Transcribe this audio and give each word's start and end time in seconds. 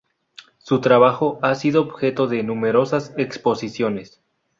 Su 0.57 0.81
trabajo 0.81 1.37
ha 1.43 1.53
sido 1.53 1.79
objeto 1.79 2.25
de 2.25 2.41
numerosas 2.41 3.13
exposiciones. 3.17 4.19